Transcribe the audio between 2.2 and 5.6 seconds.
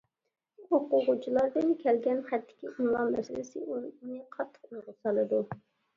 خەتتىكى ئىملا مەسىلىسى ئۇنى قاتتىق ئويغا سالىدۇ.